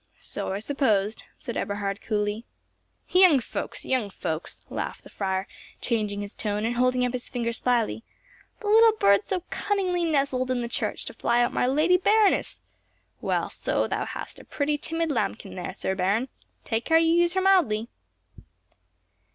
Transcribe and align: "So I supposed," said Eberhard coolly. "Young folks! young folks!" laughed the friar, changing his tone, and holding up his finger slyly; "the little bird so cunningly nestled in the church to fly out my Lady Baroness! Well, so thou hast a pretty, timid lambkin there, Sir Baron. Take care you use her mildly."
"So 0.19 0.51
I 0.51 0.57
supposed," 0.57 1.21
said 1.37 1.55
Eberhard 1.55 2.01
coolly. 2.01 2.43
"Young 3.09 3.39
folks! 3.39 3.85
young 3.85 4.09
folks!" 4.09 4.65
laughed 4.67 5.03
the 5.03 5.11
friar, 5.11 5.47
changing 5.79 6.21
his 6.21 6.33
tone, 6.33 6.65
and 6.65 6.75
holding 6.75 7.05
up 7.05 7.13
his 7.13 7.29
finger 7.29 7.53
slyly; 7.53 8.03
"the 8.61 8.65
little 8.67 8.93
bird 8.93 9.25
so 9.25 9.43
cunningly 9.51 10.03
nestled 10.03 10.49
in 10.49 10.61
the 10.61 10.67
church 10.67 11.05
to 11.05 11.13
fly 11.13 11.39
out 11.43 11.53
my 11.53 11.67
Lady 11.67 11.97
Baroness! 11.97 12.63
Well, 13.21 13.47
so 13.51 13.87
thou 13.87 14.05
hast 14.05 14.39
a 14.39 14.43
pretty, 14.43 14.75
timid 14.75 15.11
lambkin 15.11 15.53
there, 15.53 15.71
Sir 15.71 15.93
Baron. 15.93 16.29
Take 16.65 16.83
care 16.85 16.97
you 16.97 17.13
use 17.13 17.35
her 17.35 17.41
mildly." 17.41 17.87